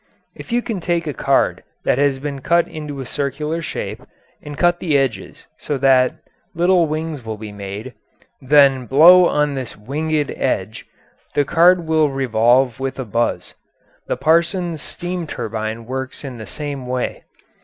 [0.33, 4.01] If you take a card that has been cut to a circular shape
[4.41, 6.15] and cut the edges so that
[6.55, 7.93] little wings will be made,
[8.41, 10.87] then blow on this winged edge,
[11.35, 13.53] the card will revolve with a buzz;
[14.07, 17.23] the Parsons steam turbine works in the same way.